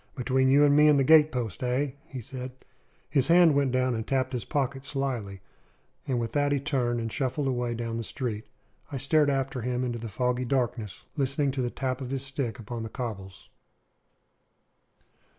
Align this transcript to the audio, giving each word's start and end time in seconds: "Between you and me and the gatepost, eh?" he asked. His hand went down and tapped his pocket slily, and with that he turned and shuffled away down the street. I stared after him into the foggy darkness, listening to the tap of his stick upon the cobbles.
"Between 0.15 0.47
you 0.49 0.65
and 0.65 0.75
me 0.75 0.87
and 0.87 0.97
the 0.97 1.03
gatepost, 1.03 1.61
eh?" 1.61 1.91
he 2.07 2.17
asked. 2.17 2.65
His 3.07 3.27
hand 3.27 3.53
went 3.53 3.71
down 3.71 3.93
and 3.93 4.07
tapped 4.07 4.33
his 4.33 4.45
pocket 4.45 4.83
slily, 4.83 5.41
and 6.07 6.19
with 6.19 6.31
that 6.31 6.51
he 6.51 6.59
turned 6.59 6.99
and 6.99 7.11
shuffled 7.13 7.45
away 7.47 7.75
down 7.75 7.97
the 7.97 8.03
street. 8.03 8.47
I 8.91 8.97
stared 8.97 9.29
after 9.29 9.61
him 9.61 9.83
into 9.83 9.99
the 9.99 10.09
foggy 10.09 10.43
darkness, 10.43 11.05
listening 11.17 11.51
to 11.51 11.61
the 11.61 11.69
tap 11.69 12.01
of 12.01 12.09
his 12.09 12.25
stick 12.25 12.57
upon 12.57 12.81
the 12.81 12.89
cobbles. 12.89 13.49